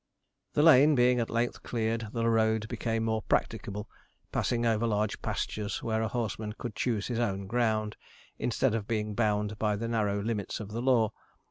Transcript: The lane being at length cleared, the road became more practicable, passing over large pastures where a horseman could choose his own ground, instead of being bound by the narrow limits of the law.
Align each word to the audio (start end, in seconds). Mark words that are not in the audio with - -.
The 0.53 0.63
lane 0.63 0.95
being 0.95 1.19
at 1.19 1.29
length 1.29 1.61
cleared, 1.61 2.07
the 2.11 2.27
road 2.27 2.67
became 2.67 3.03
more 3.03 3.21
practicable, 3.21 3.87
passing 4.31 4.65
over 4.65 4.87
large 4.87 5.21
pastures 5.21 5.83
where 5.83 6.01
a 6.01 6.07
horseman 6.07 6.53
could 6.57 6.75
choose 6.75 7.05
his 7.05 7.19
own 7.19 7.45
ground, 7.45 7.97
instead 8.39 8.73
of 8.73 8.87
being 8.87 9.13
bound 9.13 9.59
by 9.59 9.75
the 9.75 9.87
narrow 9.87 10.19
limits 10.19 10.59
of 10.59 10.69
the 10.71 10.81
law. 10.81 11.11